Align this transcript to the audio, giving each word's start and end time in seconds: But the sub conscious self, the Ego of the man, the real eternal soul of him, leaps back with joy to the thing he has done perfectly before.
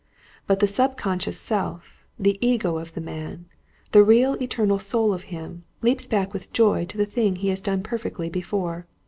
But 0.47 0.61
the 0.61 0.65
sub 0.67 0.97
conscious 0.97 1.37
self, 1.39 2.03
the 2.17 2.39
Ego 2.43 2.79
of 2.79 2.95
the 2.95 3.01
man, 3.01 3.45
the 3.91 4.03
real 4.03 4.33
eternal 4.41 4.79
soul 4.79 5.13
of 5.13 5.25
him, 5.25 5.63
leaps 5.83 6.07
back 6.07 6.33
with 6.33 6.51
joy 6.51 6.85
to 6.85 6.97
the 6.97 7.05
thing 7.05 7.35
he 7.35 7.49
has 7.49 7.61
done 7.61 7.83
perfectly 7.83 8.27
before. 8.27 8.87